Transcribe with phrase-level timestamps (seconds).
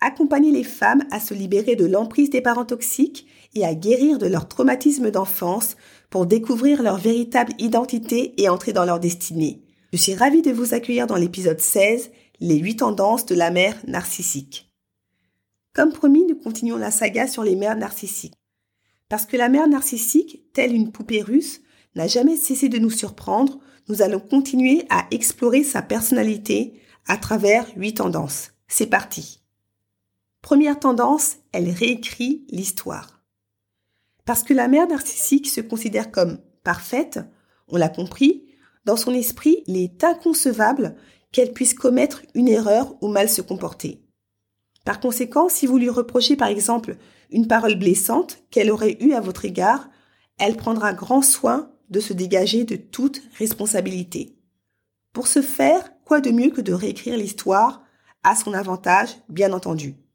[0.00, 4.26] Accompagner les femmes à se libérer de l'emprise des parents toxiques et à guérir de
[4.26, 5.76] leur traumatisme d'enfance
[6.08, 9.64] pour découvrir leur véritable identité et entrer dans leur destinée.
[9.92, 12.10] Je suis ravie de vous accueillir dans l'épisode 16,
[12.40, 14.70] les 8 tendances de la mère narcissique.
[15.74, 18.34] Comme promis, nous continuons la saga sur les mères narcissiques.
[19.08, 21.62] Parce que la mère narcissique, telle une poupée russe,
[21.94, 23.58] n'a jamais cessé de nous surprendre,
[23.88, 26.74] nous allons continuer à explorer sa personnalité
[27.06, 28.50] à travers 8 tendances.
[28.68, 29.40] C'est parti.
[30.48, 33.20] Première tendance, elle réécrit l'histoire.
[34.24, 37.20] Parce que la mère narcissique se considère comme parfaite,
[37.68, 38.46] on l'a compris,
[38.86, 40.96] dans son esprit, il est inconcevable
[41.32, 44.00] qu'elle puisse commettre une erreur ou mal se comporter.
[44.86, 46.96] Par conséquent, si vous lui reprochez par exemple
[47.30, 49.90] une parole blessante qu'elle aurait eue à votre égard,
[50.38, 54.38] elle prendra grand soin de se dégager de toute responsabilité.
[55.12, 57.82] Pour ce faire, quoi de mieux que de réécrire l'histoire
[58.24, 60.07] à son avantage, bien entendu.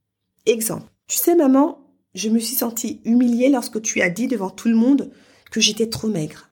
[0.46, 0.88] Exemple.
[1.08, 4.76] Tu sais, maman, je me suis sentie humiliée lorsque tu as dit devant tout le
[4.76, 5.12] monde
[5.52, 6.52] que j'étais trop maigre.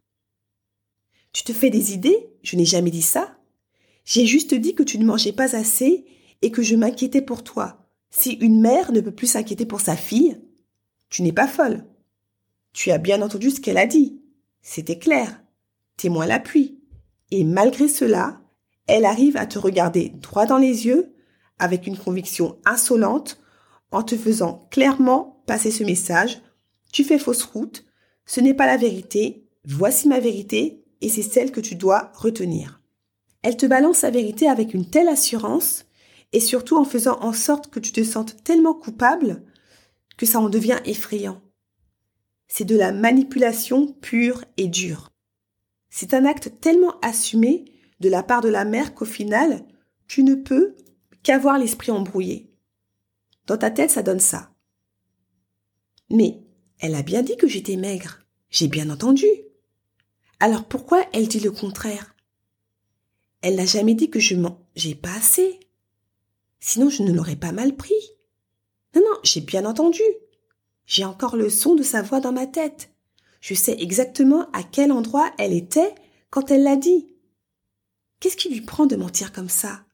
[1.34, 2.30] Tu te fais des idées?
[2.44, 3.38] Je n'ai jamais dit ça.
[4.06, 6.06] J'ai juste dit que tu ne mangeais pas assez
[6.42, 7.88] et que je m'inquiétais pour toi.
[8.10, 10.42] Si une mère ne peut plus s'inquiéter pour sa fille,
[11.10, 11.86] tu n'es pas folle.
[12.74, 14.22] Tu as bien entendu ce qu'elle a dit.
[14.62, 15.42] C'était clair.
[15.98, 16.80] Témoin l'appui.
[17.32, 18.42] Et malgré cela,
[18.88, 21.14] elle arrive à te regarder droit dans les yeux
[21.60, 23.41] avec une conviction insolente
[23.92, 26.42] en te faisant clairement passer ce message,
[26.92, 27.86] tu fais fausse route,
[28.26, 32.82] ce n'est pas la vérité, voici ma vérité, et c'est celle que tu dois retenir.
[33.44, 35.86] Elle te balance sa vérité avec une telle assurance,
[36.34, 39.44] et surtout en faisant en sorte que tu te sentes tellement coupable
[40.18, 41.42] que ça en devient effrayant.
[42.48, 45.12] C'est de la manipulation pure et dure.
[45.90, 47.66] C'est un acte tellement assumé
[48.00, 49.66] de la part de la mère qu'au final,
[50.08, 50.76] tu ne peux
[51.24, 52.51] qu'avoir l'esprit embrouillé.
[53.48, 54.54] Dans ta tête, ça donne ça.
[56.10, 56.44] Mais
[56.80, 58.20] elle a bien dit que j'étais maigre.
[58.50, 59.28] J'ai bien entendu.
[60.40, 62.16] Alors pourquoi elle dit le contraire?
[63.42, 64.36] Elle n'a jamais dit que je
[64.76, 65.60] j'ai pas assez.
[66.60, 67.94] Sinon je ne l'aurais pas mal pris.
[68.96, 70.04] Non, non, j'ai bien entendu.
[70.86, 72.92] J'ai encore le son de sa voix dans ma tête.
[73.40, 75.96] Je sais exactement à quel endroit elle était
[76.30, 77.16] quand elle l'a dit.
[78.20, 79.86] Qu'est-ce qui lui prend de mentir comme ça?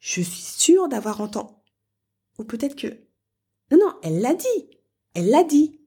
[0.00, 1.59] Je suis sûre d'avoir entendu.
[2.40, 2.86] Ou peut-être que...
[3.70, 4.70] Non, non, elle l'a dit.
[5.12, 5.78] Elle l'a dit.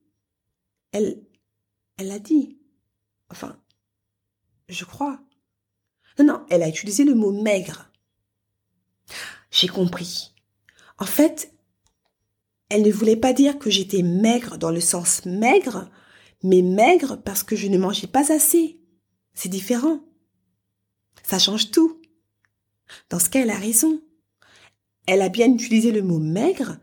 [0.92, 1.26] Elle...
[1.98, 2.60] Elle l'a dit.
[3.32, 3.60] Enfin,
[4.70, 5.20] je crois.
[6.20, 7.92] Non, non, elle a utilisé le mot maigre.
[9.50, 10.36] J'ai compris.
[11.00, 11.52] En fait,
[12.70, 15.90] elle ne voulait pas dire que j'étais maigre dans le sens maigre,
[16.44, 18.80] mais maigre parce que je ne mangeais pas assez.
[19.34, 20.04] C'est différent.
[21.24, 22.00] Ça change tout.
[23.10, 24.04] Dans ce cas, elle a raison.
[25.06, 26.78] Elle a bien utilisé le mot maigre,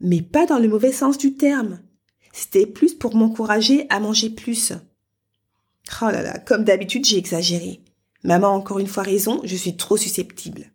[0.00, 1.80] mais pas dans le mauvais sens du terme.
[2.32, 4.72] C'était plus pour m'encourager à manger plus.
[6.00, 7.80] Oh là là, comme d'habitude, j'ai exagéré.
[8.22, 10.72] Maman a encore une fois raison, je suis trop susceptible.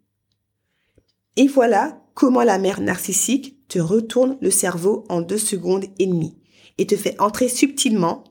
[1.35, 6.37] Et voilà comment la mère narcissique te retourne le cerveau en deux secondes et demie
[6.77, 8.23] et te fait entrer subtilement,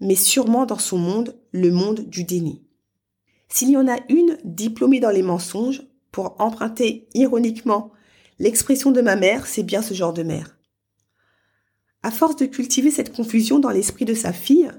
[0.00, 2.62] mais sûrement dans son monde, le monde du déni.
[3.48, 5.82] S'il y en a une diplômée dans les mensonges,
[6.12, 7.92] pour emprunter ironiquement
[8.38, 10.56] L'expression de ma mère, c'est bien ce genre de mère.
[12.02, 14.70] À force de cultiver cette confusion dans l'esprit de sa fille,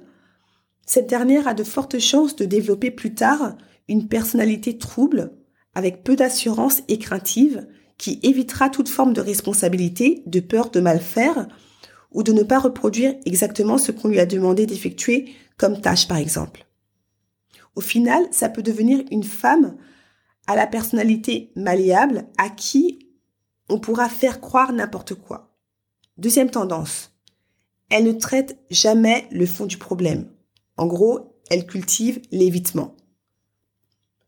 [0.86, 3.58] cette dernière a de fortes chances de développer plus tard
[3.90, 5.34] une personnalité trouble,
[5.76, 7.68] avec peu d'assurance et craintive,
[7.98, 11.48] qui évitera toute forme de responsabilité, de peur de mal faire,
[12.12, 16.18] ou de ne pas reproduire exactement ce qu'on lui a demandé d'effectuer comme tâche par
[16.18, 16.66] exemple.
[17.76, 19.76] Au final, ça peut devenir une femme
[20.48, 22.99] à la personnalité malléable à qui
[23.70, 25.56] on pourra faire croire n'importe quoi.
[26.18, 27.12] Deuxième tendance,
[27.90, 30.30] elle ne traite jamais le fond du problème.
[30.78, 32.96] En gros, elle cultive l'évitement.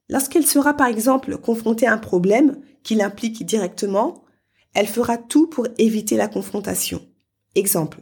[0.09, 4.23] Lorsqu'elle sera par exemple confrontée à un problème qui l'implique directement,
[4.73, 7.01] elle fera tout pour éviter la confrontation.
[7.55, 8.01] Exemple.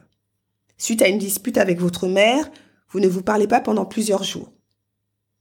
[0.78, 2.50] Suite à une dispute avec votre mère,
[2.90, 4.52] vous ne vous parlez pas pendant plusieurs jours.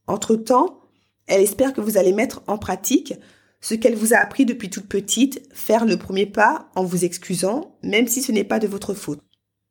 [0.06, 0.80] Entre-temps,
[1.26, 3.14] elle espère que vous allez mettre en pratique
[3.60, 7.76] ce qu'elle vous a appris depuis toute petite, faire le premier pas en vous excusant,
[7.82, 9.20] même si ce n'est pas de votre faute.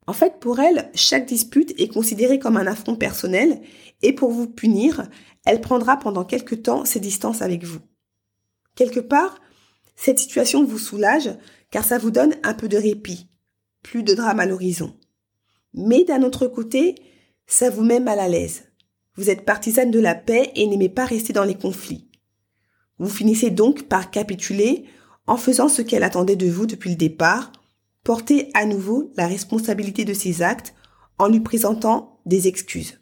[0.07, 3.61] En fait, pour elle, chaque dispute est considérée comme un affront personnel
[4.01, 5.09] et pour vous punir,
[5.45, 7.79] elle prendra pendant quelque temps ses distances avec vous.
[8.75, 9.39] Quelque part,
[9.95, 11.29] cette situation vous soulage
[11.71, 13.27] car ça vous donne un peu de répit,
[13.83, 14.95] plus de drame à l'horizon.
[15.73, 16.95] Mais d'un autre côté,
[17.45, 18.63] ça vous met mal à l'aise.
[19.15, 22.06] Vous êtes partisane de la paix et n'aimez pas rester dans les conflits.
[22.99, 24.85] Vous finissez donc par capituler
[25.27, 27.51] en faisant ce qu'elle attendait de vous depuis le départ,
[28.03, 30.73] porter à nouveau la responsabilité de ses actes
[31.19, 32.99] en lui présentant des excuses.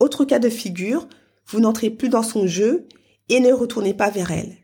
[0.00, 1.08] Autre cas de figure,
[1.46, 2.88] vous n'entrez plus dans son jeu
[3.28, 4.56] et ne retournez pas vers elle.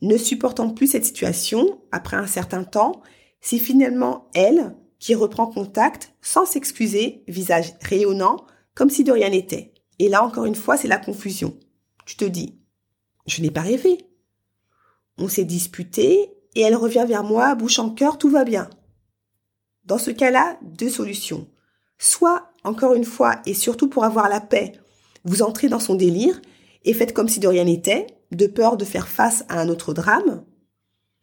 [0.00, 3.02] Ne supportant plus cette situation, après un certain temps,
[3.40, 8.36] c'est finalement elle qui reprend contact sans s'excuser, visage rayonnant,
[8.74, 9.74] comme si de rien n'était.
[9.98, 11.56] Et là, encore une fois, c'est la confusion.
[12.06, 12.58] Tu te dis,
[13.26, 13.98] je n'ai pas rêvé.
[15.18, 18.68] On s'est disputé et elle revient vers moi, bouche en cœur, tout va bien.
[19.84, 21.48] Dans ce cas-là, deux solutions.
[21.98, 24.72] Soit, encore une fois, et surtout pour avoir la paix,
[25.24, 26.40] vous entrez dans son délire
[26.84, 29.94] et faites comme si de rien n'était, de peur de faire face à un autre
[29.94, 30.44] drame.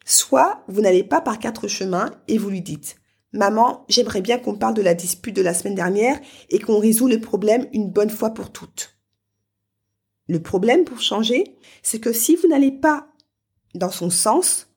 [0.06, 2.96] Soit, vous n'allez pas par quatre chemins et vous lui dites
[3.31, 7.08] Maman, j'aimerais bien qu'on parle de la dispute de la semaine dernière et qu'on résout
[7.08, 8.99] le problème une bonne fois pour toutes.
[10.30, 13.08] Le problème pour changer, c'est que si vous n'allez pas
[13.74, 14.68] dans son sens,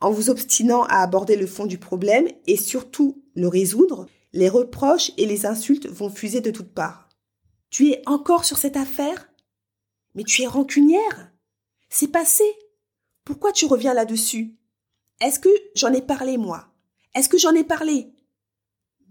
[0.00, 5.12] en vous obstinant à aborder le fond du problème et surtout le résoudre, les reproches
[5.18, 7.10] et les insultes vont fuser de toutes parts.
[7.68, 9.28] Tu es encore sur cette affaire?
[10.14, 11.30] Mais tu es rancunière
[11.90, 12.44] C'est passé
[13.22, 14.56] Pourquoi tu reviens là-dessus?
[15.20, 16.68] Est-ce que j'en ai parlé, moi?
[17.14, 18.14] Est-ce que j'en ai parlé?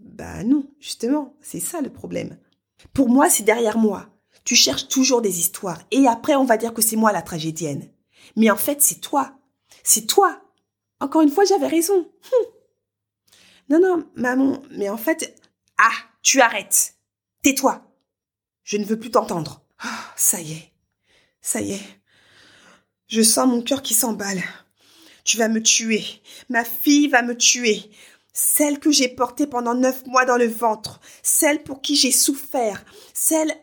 [0.00, 2.38] Bah non, justement, c'est ça le problème.
[2.92, 4.08] Pour moi, c'est derrière moi.
[4.44, 7.90] Tu cherches toujours des histoires et après on va dire que c'est moi la tragédienne.
[8.36, 9.38] Mais en fait, c'est toi.
[9.82, 10.40] C'est toi.
[11.00, 12.10] Encore une fois, j'avais raison.
[12.32, 12.46] Hum.
[13.68, 15.40] Non, non, maman, mais en fait...
[15.78, 15.92] Ah,
[16.22, 16.94] tu arrêtes.
[17.42, 17.82] Tais-toi.
[18.64, 19.62] Je ne veux plus t'entendre.
[19.78, 20.72] Ah, ça y est.
[21.40, 22.00] Ça y est.
[23.08, 24.42] Je sens mon cœur qui s'emballe.
[25.24, 26.04] Tu vas me tuer.
[26.48, 27.90] Ma fille va me tuer.
[28.32, 31.00] Celle que j'ai portée pendant neuf mois dans le ventre.
[31.22, 32.84] Celle pour qui j'ai souffert.
[33.14, 33.54] Celle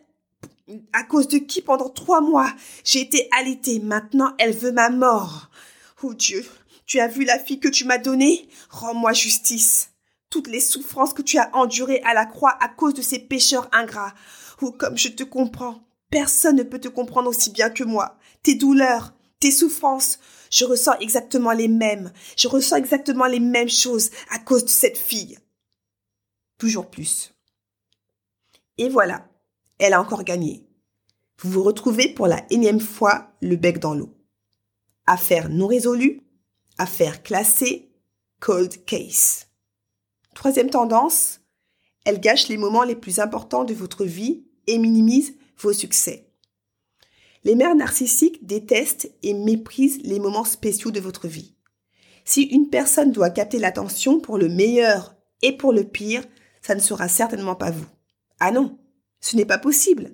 [0.92, 2.52] à cause de qui pendant trois mois
[2.84, 3.80] j'ai été allaitée.
[3.80, 5.50] Maintenant, elle veut ma mort.
[6.02, 6.44] Oh Dieu,
[6.86, 8.48] tu as vu la fille que tu m'as donnée?
[8.70, 9.90] Rends-moi justice.
[10.30, 13.68] Toutes les souffrances que tu as endurées à la croix à cause de ces pécheurs
[13.72, 14.14] ingrats.
[14.60, 15.84] Oh, comme je te comprends.
[16.10, 18.18] Personne ne peut te comprendre aussi bien que moi.
[18.42, 20.18] Tes douleurs, tes souffrances,
[20.50, 22.12] je ressens exactement les mêmes.
[22.36, 25.38] Je ressens exactement les mêmes choses à cause de cette fille.
[26.58, 27.32] Toujours plus.
[28.78, 29.26] Et voilà,
[29.78, 30.66] elle a encore gagné.
[31.38, 34.14] Vous vous retrouvez pour la énième fois le bec dans l'eau.
[35.06, 36.22] Affaire non résolue,
[36.78, 37.90] affaire classée,
[38.40, 39.46] cold case.
[40.34, 41.40] Troisième tendance,
[42.04, 46.30] elle gâche les moments les plus importants de votre vie et minimise vos succès.
[47.44, 51.54] Les mères narcissiques détestent et méprisent les moments spéciaux de votre vie.
[52.24, 56.24] Si une personne doit capter l'attention pour le meilleur et pour le pire,
[56.62, 57.86] ça ne sera certainement pas vous.
[58.40, 58.78] Ah non,
[59.24, 60.12] ce n'est pas possible.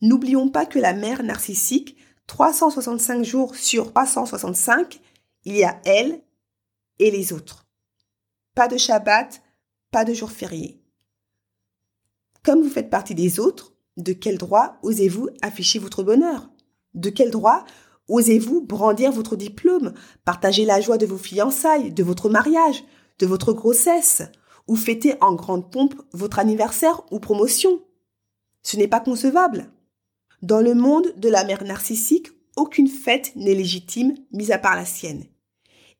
[0.00, 1.96] N'oublions pas que la mère narcissique,
[2.26, 5.00] 365 jours sur 365,
[5.44, 6.20] il y a elle
[6.98, 7.68] et les autres.
[8.56, 9.42] Pas de Shabbat,
[9.92, 10.82] pas de jour férié.
[12.42, 16.50] Comme vous faites partie des autres, de quel droit osez-vous afficher votre bonheur?
[16.94, 17.64] De quel droit
[18.08, 19.94] osez-vous brandir votre diplôme,
[20.24, 22.82] partager la joie de vos fiançailles, de votre mariage,
[23.20, 24.22] de votre grossesse,
[24.66, 27.80] ou fêter en grande pompe votre anniversaire ou promotion?
[28.62, 29.70] Ce n'est pas concevable.
[30.42, 34.84] Dans le monde de la mère narcissique, aucune fête n'est légitime, mis à part la
[34.84, 35.24] sienne.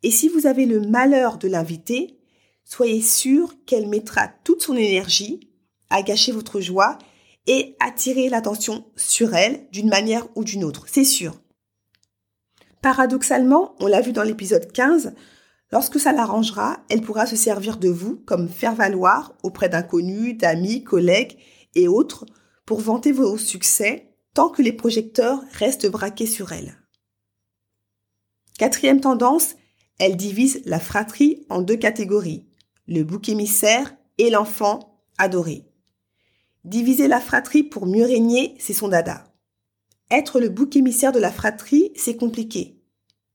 [0.03, 2.19] Et si vous avez le malheur de l'inviter,
[2.65, 5.49] soyez sûr qu'elle mettra toute son énergie
[5.91, 6.99] à gâcher votre joie
[7.47, 11.35] et attirer l'attention sur elle d'une manière ou d'une autre, c'est sûr.
[12.81, 15.15] Paradoxalement, on l'a vu dans l'épisode 15,
[15.71, 21.39] lorsque ça l'arrangera, elle pourra se servir de vous comme faire-valoir auprès d'inconnus, d'amis, collègues
[21.75, 22.27] et autres
[22.73, 26.75] pour vanter vos succès tant que les projecteurs restent braqués sur elle.
[28.59, 29.57] Quatrième tendance,
[29.99, 32.47] elle divise la fratrie en deux catégories,
[32.89, 35.67] le bouc émissaire et l'enfant adoré.
[36.65, 39.31] Diviser la fratrie pour mieux régner, c'est son dada.
[40.11, 42.81] Être le bouc émissaire de la fratrie, c'est compliqué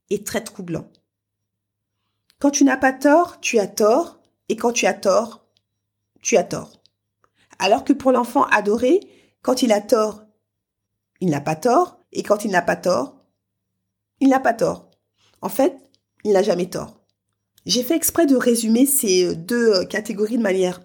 [0.10, 0.89] et très troublant.
[2.39, 5.46] Quand tu n'as pas tort, tu as tort, et quand tu as tort,
[6.24, 6.82] tu as tort.
[7.60, 9.00] Alors que pour l'enfant adoré,
[9.48, 10.25] quand il a tort,
[11.22, 13.16] il n'a pas tort, et quand il n'a pas tort,
[14.20, 14.92] il n'a pas tort.
[15.42, 15.74] En fait,
[16.25, 17.00] il n'a jamais tort.
[17.66, 20.82] J'ai fait exprès de résumer ces deux catégories de manière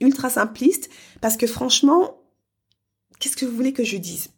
[0.00, 0.88] ultra simpliste
[1.20, 2.22] parce que franchement,
[3.18, 4.30] qu'est-ce que vous voulez que je dise?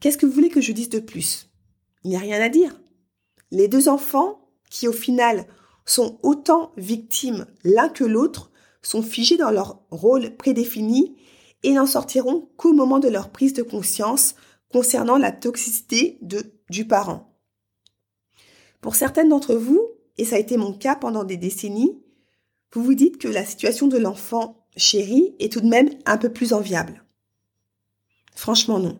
[0.00, 1.48] Qu'est-ce que vous voulez que je dise de plus?
[2.02, 2.76] Il n'y a rien à dire.
[3.52, 5.46] Les deux enfants, qui au final
[5.86, 8.50] sont autant victimes l'un que l'autre,
[8.82, 11.14] sont figés dans leur rôle prédéfini
[11.62, 14.34] et n'en sortiront qu'au moment de leur prise de conscience
[14.70, 17.36] concernant la toxicité de, du parent.
[18.80, 19.86] Pour certaines d'entre vous,
[20.18, 22.02] et ça a été mon cas pendant des décennies,
[22.72, 26.32] vous vous dites que la situation de l'enfant chéri est tout de même un peu
[26.32, 27.04] plus enviable.
[28.34, 28.98] Franchement non.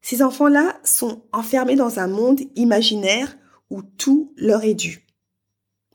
[0.00, 3.36] Ces enfants-là sont enfermés dans un monde imaginaire
[3.70, 5.06] où tout leur est dû.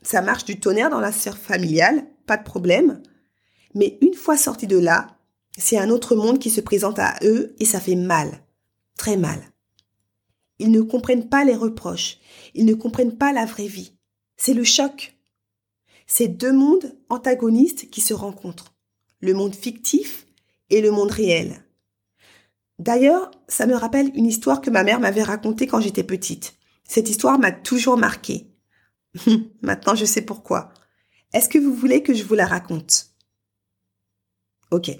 [0.01, 3.01] Ça marche du tonnerre dans la sphère familiale, pas de problème.
[3.73, 5.16] Mais une fois sortis de là,
[5.57, 8.43] c'est un autre monde qui se présente à eux et ça fait mal.
[8.97, 9.41] Très mal.
[10.59, 12.17] Ils ne comprennent pas les reproches.
[12.53, 13.97] Ils ne comprennent pas la vraie vie.
[14.37, 15.17] C'est le choc.
[16.05, 18.75] C'est deux mondes antagonistes qui se rencontrent.
[19.19, 20.27] Le monde fictif
[20.69, 21.63] et le monde réel.
[22.79, 26.57] D'ailleurs, ça me rappelle une histoire que ma mère m'avait racontée quand j'étais petite.
[26.83, 28.53] Cette histoire m'a toujours marquée.
[29.61, 30.71] Maintenant, je sais pourquoi.
[31.33, 33.07] Est-ce que vous voulez que je vous la raconte?
[34.71, 34.91] Ok.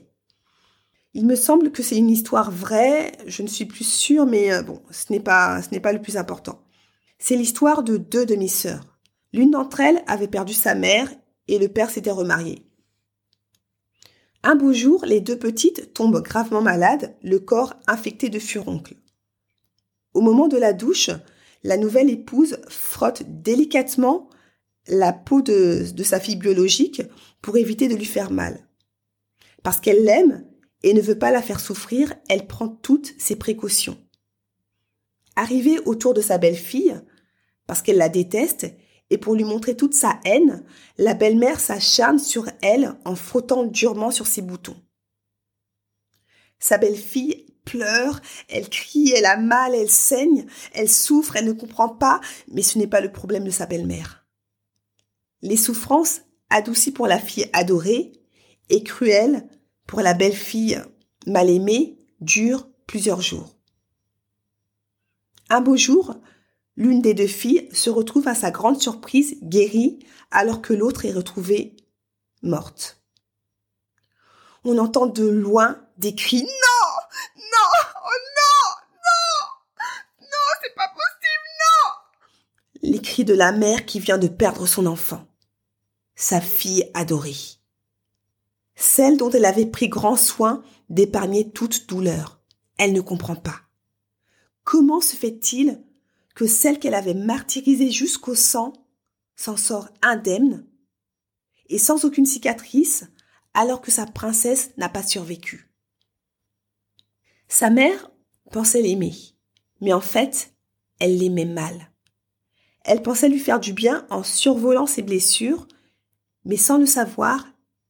[1.13, 4.61] Il me semble que c'est une histoire vraie, je ne suis plus sûre, mais euh,
[4.61, 6.61] bon, ce n'est pas, ce n'est pas le plus important.
[7.19, 8.99] C'est l'histoire de deux demi-sœurs.
[9.33, 11.09] L'une d'entre elles avait perdu sa mère
[11.47, 12.63] et le père s'était remarié.
[14.43, 18.95] Un beau jour, les deux petites tombent gravement malades, le corps infecté de furoncle.
[20.13, 21.09] Au moment de la douche,
[21.63, 24.29] la nouvelle épouse frotte délicatement
[24.87, 27.01] la peau de, sa fille biologique
[27.41, 28.67] pour éviter de lui faire mal.
[29.63, 30.45] Parce qu'elle l'aime
[30.83, 33.97] et ne veut pas la faire souffrir, elle prend toutes ses précautions.
[35.35, 36.99] Arrivée autour de sa belle-fille,
[37.65, 38.67] parce qu'elle la déteste,
[39.09, 40.63] et pour lui montrer toute sa haine,
[40.97, 44.77] la belle-mère s'acharne sur elle en frottant durement sur ses boutons.
[46.59, 51.89] Sa belle-fille pleure, elle crie, elle a mal, elle saigne, elle souffre, elle ne comprend
[51.89, 52.19] pas,
[52.51, 54.25] mais ce n'est pas le problème de sa belle-mère.
[55.41, 58.13] Les souffrances adoucies pour la fille adorée
[58.69, 59.47] et cruelles
[59.87, 60.81] pour la belle-fille
[61.25, 63.55] mal aimée durent plusieurs jours.
[65.49, 66.15] Un beau jour,
[66.75, 71.13] l'une des deux filles se retrouve à sa grande surprise guérie alors que l'autre est
[71.13, 71.77] retrouvée
[72.41, 73.01] morte.
[74.63, 76.43] On entend de loin des cris.
[76.43, 77.37] Non!
[77.37, 77.69] Non!
[78.03, 78.69] Oh non!
[78.93, 79.87] Non!
[80.21, 82.89] Non, c'est pas possible, non!
[82.91, 85.25] Les cris de la mère qui vient de perdre son enfant,
[86.15, 87.56] sa fille adorée,
[88.77, 92.39] celle dont elle avait pris grand soin d'épargner toute douleur.
[92.77, 93.61] Elle ne comprend pas.
[94.63, 95.83] Comment se fait-il
[96.35, 98.73] que celle qu'elle avait martyrisée jusqu'au sang
[99.35, 100.65] s'en sort indemne
[101.69, 103.03] et sans aucune cicatrice
[103.53, 105.71] alors que sa princesse n'a pas survécu?
[107.47, 108.11] Sa mère
[108.51, 109.15] pensait l'aimer,
[109.81, 110.53] mais en fait,
[110.99, 111.91] elle l'aimait mal.
[112.83, 115.67] Elle pensait lui faire du bien en survolant ses blessures,
[116.45, 117.45] mais sans le savoir,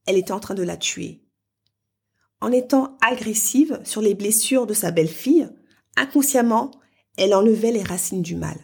[0.08, 1.22] elle était en train de la tuer.
[2.42, 5.50] En étant agressive sur les blessures de sa belle-fille,
[5.96, 6.72] inconsciemment,
[7.18, 8.58] elle enlevait les racines du mal.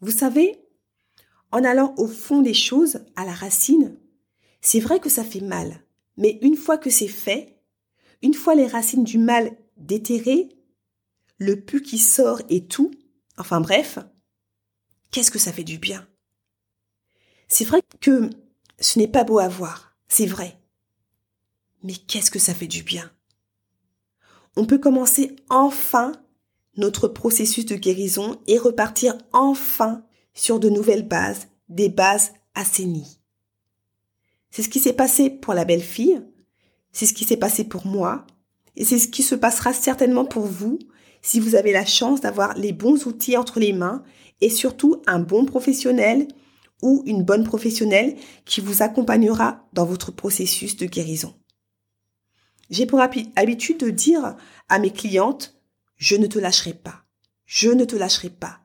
[0.00, 0.60] Vous savez,
[1.50, 3.98] en allant au fond des choses, à la racine,
[4.60, 5.84] c'est vrai que ça fait mal,
[6.16, 7.60] mais une fois que c'est fait,
[8.22, 10.48] une fois les racines du mal déterrées,
[11.38, 12.90] le pu qui sort et tout,
[13.36, 13.98] enfin bref,
[15.12, 16.06] qu'est-ce que ça fait du bien?
[17.46, 18.28] C'est vrai que
[18.80, 20.58] ce n'est pas beau à voir, c'est vrai.
[21.82, 23.10] Mais qu'est-ce que ça fait du bien?
[24.56, 26.12] On peut commencer enfin
[26.76, 30.04] notre processus de guérison et repartir enfin
[30.34, 33.20] sur de nouvelles bases, des bases assainies.
[34.50, 36.22] C'est ce qui s'est passé pour la belle-fille,
[36.92, 38.26] c'est ce qui s'est passé pour moi,
[38.76, 40.78] et c'est ce qui se passera certainement pour vous
[41.20, 44.02] si vous avez la chance d'avoir les bons outils entre les mains
[44.40, 46.28] et surtout un bon professionnel
[46.82, 51.34] ou une bonne professionnelle qui vous accompagnera dans votre processus de guérison.
[52.70, 54.36] J'ai pour habitude de dire
[54.68, 55.58] à mes clientes
[55.96, 57.04] je ne te lâcherai pas.
[57.46, 58.60] Je ne te lâcherai pas.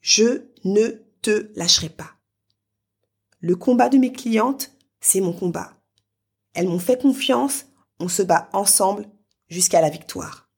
[0.00, 2.12] Je ne te lâcherai pas.
[3.40, 5.74] Le combat de mes clientes, c'est mon combat.
[6.54, 7.66] Elles m'ont fait confiance,
[7.98, 9.06] on se bat ensemble
[9.48, 10.48] jusqu'à la victoire.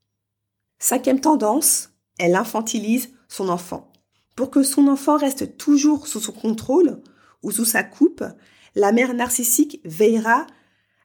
[0.79, 3.91] Cinquième tendance, elle infantilise son enfant.
[4.35, 7.01] Pour que son enfant reste toujours sous son contrôle
[7.41, 8.23] ou sous sa coupe,
[8.75, 10.45] la mère narcissique veillera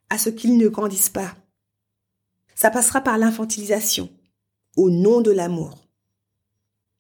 [0.09, 1.37] à ce qu'il ne grandisse pas.
[2.57, 4.11] Ça passera par l'infantilisation
[4.77, 5.79] au nom de l'amour.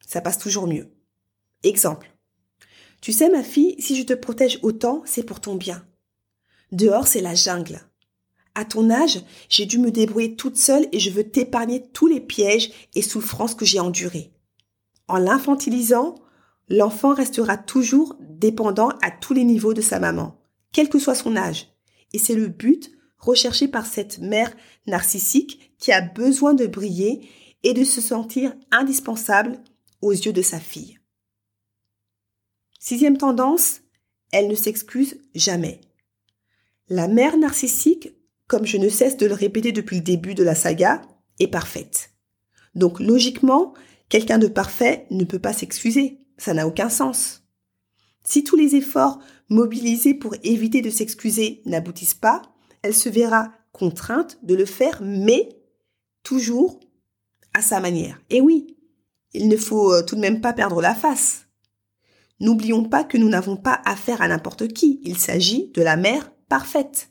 [0.07, 0.91] Ça passe toujours mieux.
[1.63, 2.11] Exemple.
[3.01, 5.85] Tu sais, ma fille, si je te protège autant, c'est pour ton bien.
[6.73, 7.81] Dehors, c'est la jungle.
[8.55, 12.21] À ton âge, j'ai dû me débrouiller toute seule et je veux t'épargner tous les
[12.21, 14.33] pièges et souffrances que j'ai endurés.
[15.11, 16.15] En l'infantilisant,
[16.69, 20.41] l'enfant restera toujours dépendant à tous les niveaux de sa maman,
[20.71, 21.75] quel que soit son âge.
[22.13, 24.53] Et c'est le but recherché par cette mère
[24.87, 27.29] narcissique qui a besoin de briller
[27.65, 29.59] et de se sentir indispensable
[30.01, 31.01] aux yeux de sa fille.
[32.79, 33.81] Sixième tendance,
[34.31, 35.81] elle ne s'excuse jamais.
[36.89, 38.15] La mère narcissique,
[38.47, 41.03] comme je ne cesse de le répéter depuis le début de la saga,
[41.41, 42.13] est parfaite.
[42.77, 43.75] Donc logiquement,
[44.11, 46.19] quelqu'un de parfait ne peut pas s'excuser.
[46.37, 47.43] Ça n'a aucun sens.
[48.23, 52.43] Si tous les efforts mobilisés pour éviter de s'excuser n'aboutissent pas,
[52.83, 55.49] elle se verra contrainte de le faire, mais
[56.23, 56.81] toujours
[57.55, 58.21] à sa manière.
[58.29, 58.77] Et oui,
[59.33, 61.47] il ne faut euh, tout de même pas perdre la face.
[62.41, 66.33] N'oublions pas que nous n'avons pas affaire à n'importe qui, il s'agit de la mère
[66.49, 67.11] parfaite.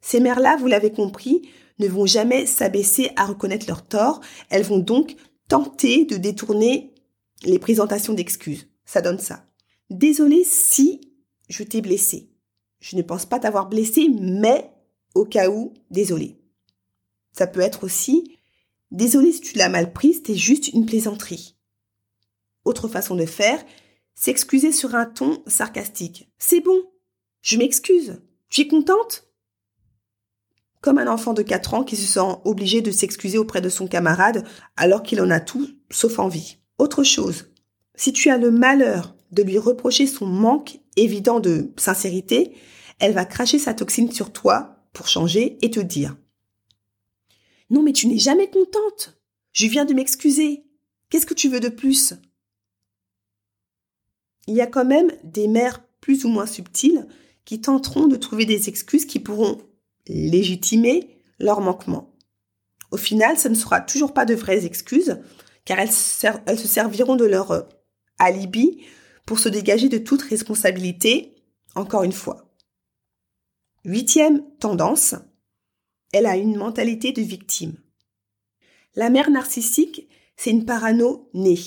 [0.00, 4.20] Ces mères-là, vous l'avez compris, ne vont jamais s'abaisser à reconnaître leur tort,
[4.50, 5.16] elles vont donc
[5.48, 6.94] tenter de détourner
[7.42, 8.68] les présentations d'excuses.
[8.84, 9.46] Ça donne ça.
[9.90, 11.12] Désolé si
[11.48, 12.30] je t'ai blessé.
[12.80, 14.70] Je ne pense pas t'avoir blessé, mais
[15.14, 16.38] au cas où, désolé.
[17.32, 18.38] Ça peut être aussi
[18.90, 21.56] désolé si tu l'as mal prise, c'était juste une plaisanterie.
[22.64, 23.62] Autre façon de faire,
[24.14, 26.30] s'excuser sur un ton sarcastique.
[26.38, 26.80] C'est bon,
[27.42, 28.22] je m'excuse.
[28.48, 29.28] Tu es contente?
[30.84, 33.86] Comme un enfant de 4 ans qui se sent obligé de s'excuser auprès de son
[33.86, 36.58] camarade alors qu'il en a tout sauf envie.
[36.76, 37.46] Autre chose,
[37.94, 42.54] si tu as le malheur de lui reprocher son manque évident de sincérité,
[42.98, 46.18] elle va cracher sa toxine sur toi pour changer et te dire
[47.70, 49.18] Non mais tu n'es jamais contente.
[49.52, 50.66] Je viens de m'excuser.
[51.08, 52.12] Qu'est-ce que tu veux de plus?
[54.48, 57.08] Il y a quand même des mères plus ou moins subtiles
[57.46, 59.62] qui tenteront de trouver des excuses qui pourront
[60.06, 62.14] légitimer leur manquement.
[62.90, 65.20] Au final, ce ne sera toujours pas de vraies excuses,
[65.64, 67.62] car elles, se serviront de leur euh,
[68.18, 68.84] alibi
[69.26, 71.34] pour se dégager de toute responsabilité,
[71.74, 72.54] encore une fois.
[73.84, 75.14] Huitième tendance,
[76.12, 77.76] elle a une mentalité de victime.
[78.94, 81.58] La mère narcissique, c'est une parano née.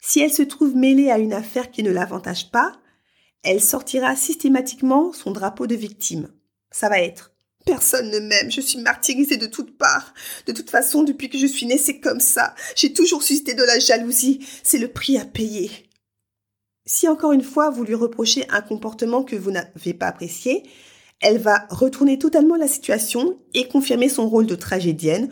[0.00, 2.80] Si elle se trouve mêlée à une affaire qui ne l'avantage pas,
[3.42, 6.28] elle sortira systématiquement son drapeau de victime.
[6.70, 7.32] Ça va être
[7.66, 10.14] Personne ne m'aime, je suis martyrisée de toutes parts.
[10.46, 12.54] De toute façon, depuis que je suis née, c'est comme ça.
[12.74, 14.46] J'ai toujours suscité de la jalousie.
[14.62, 15.70] C'est le prix à payer.
[16.86, 20.62] Si encore une fois vous lui reprochez un comportement que vous n'avez pas apprécié,
[21.20, 25.30] elle va retourner totalement la situation et confirmer son rôle de tragédienne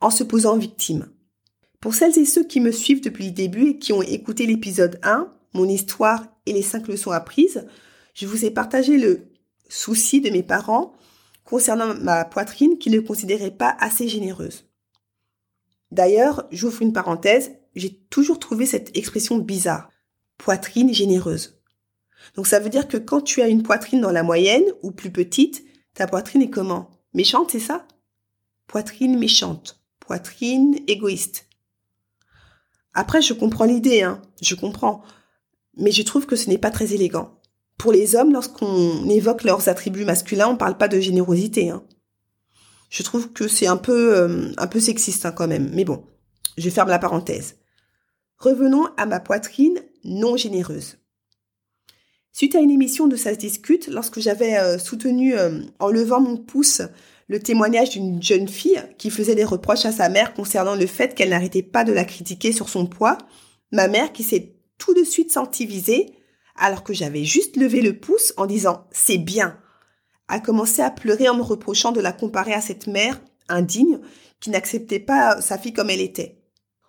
[0.00, 1.08] en se posant victime.
[1.80, 4.98] Pour celles et ceux qui me suivent depuis le début et qui ont écouté l'épisode
[5.04, 7.64] 1, mon histoire et les 5 leçons apprises,
[8.14, 9.27] je vous ai partagé le
[9.68, 10.92] souci de mes parents
[11.44, 14.66] concernant ma poitrine qu'ils ne considéraient pas assez généreuse.
[15.90, 19.90] D'ailleurs, j'ouvre une parenthèse, j'ai toujours trouvé cette expression bizarre
[20.38, 21.60] poitrine généreuse.
[22.34, 25.10] Donc ça veut dire que quand tu as une poitrine dans la moyenne ou plus
[25.10, 26.90] petite, ta poitrine est comment?
[27.12, 27.86] Méchante, c'est ça?
[28.66, 31.46] Poitrine méchante, poitrine égoïste.
[32.94, 35.02] Après, je comprends l'idée, hein, je comprends.
[35.76, 37.37] Mais je trouve que ce n'est pas très élégant.
[37.78, 41.70] Pour les hommes, lorsqu'on évoque leurs attributs masculins, on ne parle pas de générosité.
[41.70, 41.84] Hein.
[42.90, 45.70] Je trouve que c'est un peu, euh, un peu sexiste hein, quand même.
[45.72, 46.04] Mais bon,
[46.56, 47.56] je ferme la parenthèse.
[48.38, 50.98] Revenons à ma poitrine non généreuse.
[52.32, 56.20] Suite à une émission de Ça se discute, lorsque j'avais euh, soutenu euh, en levant
[56.20, 56.82] mon pouce
[57.28, 61.14] le témoignage d'une jeune fille qui faisait des reproches à sa mère concernant le fait
[61.14, 63.18] qu'elle n'arrêtait pas de la critiquer sur son poids,
[63.70, 66.06] ma mère qui s'est tout de suite sentie visée,
[66.58, 69.58] alors que j'avais juste levé le pouce en disant c'est bien,
[70.28, 74.00] a commencé à pleurer en me reprochant de la comparer à cette mère indigne
[74.40, 76.38] qui n'acceptait pas sa fille comme elle était.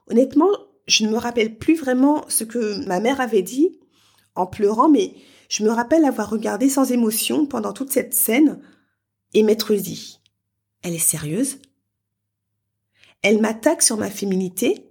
[0.07, 0.49] Honnêtement,
[0.87, 3.79] je ne me rappelle plus vraiment ce que ma mère avait dit
[4.35, 5.13] en pleurant, mais
[5.49, 8.61] je me rappelle avoir regardé sans émotion pendant toute cette scène
[9.33, 10.19] et m'être dit,
[10.81, 11.59] elle est sérieuse?
[13.21, 14.85] Elle m'attaque sur ma féminité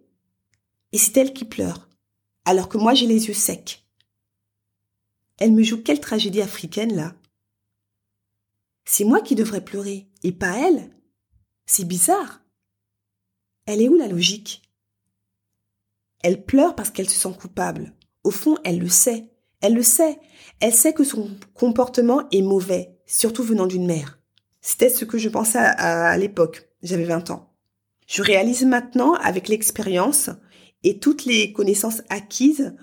[0.92, 1.88] et c'est elle qui pleure,
[2.44, 3.87] alors que moi j'ai les yeux secs.
[5.38, 7.14] Elle me joue quelle tragédie africaine là?
[8.84, 10.90] C'est moi qui devrais pleurer et pas elle
[11.66, 12.42] C'est bizarre.
[13.66, 14.62] Elle est où la logique?
[16.22, 17.94] Elle pleure parce qu'elle se sent coupable.
[18.24, 19.30] Au fond, elle le sait.
[19.60, 20.18] Elle le sait.
[20.60, 24.18] Elle sait que son comportement est mauvais, surtout venant d'une mère.
[24.60, 26.68] C'était ce que je pensais à, l'époque.
[26.82, 27.52] J'avais 20 ans.
[28.06, 30.30] Je réalise maintenant, avec l'expérience
[30.82, 32.74] et toutes les connaissances acquises,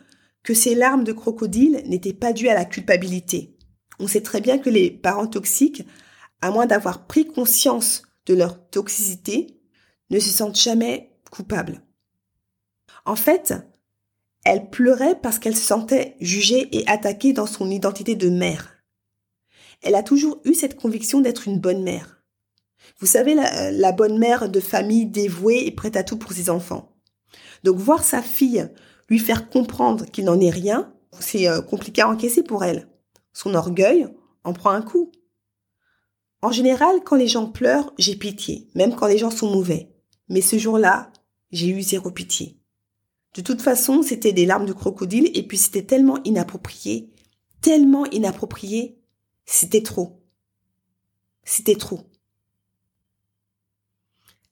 [0.45, 3.57] que ces larmes de crocodile n'étaient pas dues à la culpabilité.
[3.99, 5.83] On sait très bien que les parents toxiques,
[6.39, 9.59] à moins d'avoir pris conscience de leur toxicité,
[10.11, 11.81] ne se sentent jamais coupables.
[13.05, 13.55] En fait,
[14.43, 18.75] elle pleurait parce qu'elle se sentait jugée et attaquée dans son identité de mère.
[19.81, 22.23] Elle a toujours eu cette conviction d'être une bonne mère.
[22.99, 26.51] Vous savez, la, la, bonne mère de famille dévouée et prête à tout pour ses
[26.51, 26.95] enfants.
[27.63, 28.69] Donc voir sa fille
[29.09, 32.87] lui faire comprendre qu'il n'en est rien, c'est euh, compliqué à encaisser pour elle.
[33.33, 34.07] Son orgueil
[34.43, 35.11] en prend un coup.
[36.41, 39.91] En général, quand les gens pleurent, j'ai pitié, même quand les gens sont mauvais.
[40.29, 41.11] Mais ce jour-là,
[41.51, 42.59] j'ai eu zéro pitié.
[43.35, 47.11] De toute façon, c'était des larmes de crocodile et puis c'était tellement inapproprié,
[47.61, 49.01] tellement inapproprié,
[49.45, 50.23] c'était trop.
[51.43, 52.01] C'était trop.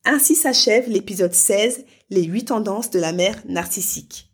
[0.06, 4.33] Ainsi s'achève l'épisode 16, les 8 tendances de la mère narcissique.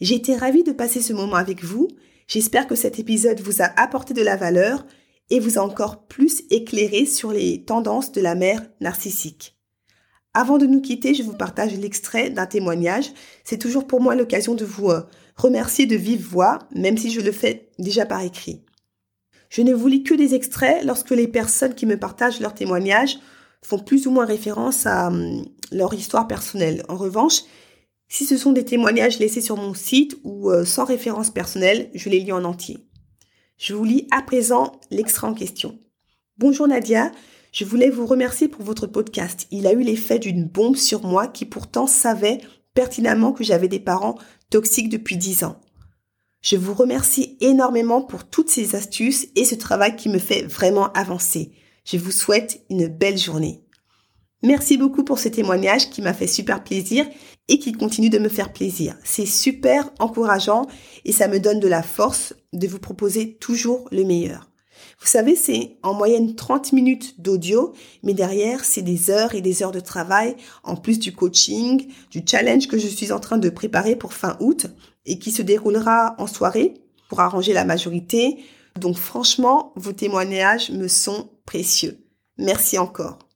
[0.00, 1.88] J'ai été ravie de passer ce moment avec vous.
[2.28, 4.86] J'espère que cet épisode vous a apporté de la valeur
[5.30, 9.56] et vous a encore plus éclairé sur les tendances de la mère narcissique.
[10.34, 13.10] Avant de nous quitter, je vous partage l'extrait d'un témoignage.
[13.44, 15.02] C'est toujours pour moi l'occasion de vous euh,
[15.36, 18.62] remercier de vive voix, même si je le fais déjà par écrit.
[19.48, 23.18] Je ne vous lis que des extraits lorsque les personnes qui me partagent leurs témoignages
[23.64, 26.84] font plus ou moins référence à hum, leur histoire personnelle.
[26.88, 27.42] En revanche,
[28.08, 32.08] si ce sont des témoignages laissés sur mon site ou euh, sans référence personnelle, je
[32.08, 32.78] les lis en entier.
[33.58, 35.78] Je vous lis à présent l'extrait en question.
[36.38, 37.10] Bonjour Nadia,
[37.52, 39.46] je voulais vous remercier pour votre podcast.
[39.50, 42.40] Il a eu l'effet d'une bombe sur moi qui pourtant savait
[42.74, 44.16] pertinemment que j'avais des parents
[44.50, 45.60] toxiques depuis dix ans.
[46.40, 50.92] Je vous remercie énormément pour toutes ces astuces et ce travail qui me fait vraiment
[50.92, 51.52] avancer.
[51.84, 53.64] Je vous souhaite une belle journée.
[54.44, 57.06] Merci beaucoup pour ce témoignage qui m'a fait super plaisir
[57.48, 58.96] et qui continue de me faire plaisir.
[59.04, 60.66] C'est super encourageant
[61.04, 64.48] et ça me donne de la force de vous proposer toujours le meilleur.
[65.00, 69.62] Vous savez, c'est en moyenne 30 minutes d'audio, mais derrière, c'est des heures et des
[69.62, 73.48] heures de travail, en plus du coaching, du challenge que je suis en train de
[73.48, 74.66] préparer pour fin août
[75.06, 76.74] et qui se déroulera en soirée
[77.08, 78.38] pour arranger la majorité.
[78.78, 82.04] Donc franchement, vos témoignages me sont précieux.
[82.36, 83.27] Merci encore.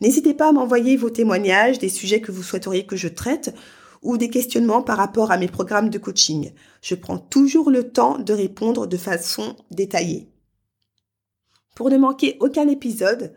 [0.00, 3.54] N'hésitez pas à m'envoyer vos témoignages, des sujets que vous souhaiteriez que je traite
[4.02, 6.52] ou des questionnements par rapport à mes programmes de coaching.
[6.80, 10.28] Je prends toujours le temps de répondre de façon détaillée.
[11.74, 13.34] Pour ne manquer aucun épisode,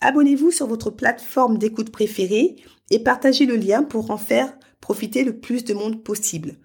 [0.00, 2.56] abonnez-vous sur votre plateforme d'écoute préférée
[2.90, 6.56] et partagez le lien pour en faire profiter le plus de monde possible.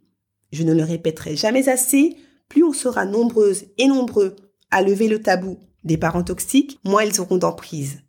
[0.51, 2.15] Je ne le répéterai jamais assez,
[2.49, 4.36] plus on sera nombreuses et nombreux
[4.71, 8.01] à lever le tabou des parents toxiques, moins ils auront d'emprise.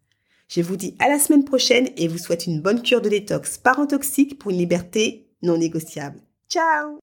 [0.49, 3.59] Je vous dis à la semaine prochaine et vous souhaite une bonne cure de détox
[3.59, 6.21] parent toxique pour une liberté non négociable.
[6.49, 6.99] Ciao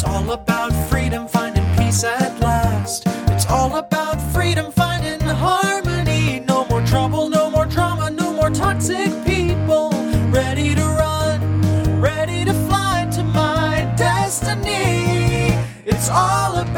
[0.00, 3.02] It's all about freedom, finding peace at last.
[3.28, 6.40] It's all about freedom, finding harmony.
[6.48, 9.90] No more trouble, no more drama, no more toxic people.
[10.30, 15.52] Ready to run, ready to fly to my destiny.
[15.84, 16.69] It's all about